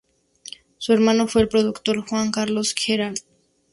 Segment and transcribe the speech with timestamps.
[0.79, 3.21] Su hermano fue el productor Juan Carlos Garate.